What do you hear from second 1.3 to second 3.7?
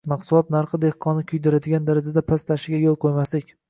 kuydiradigan darajada pastlashiga yo‘l qo‘ymaslik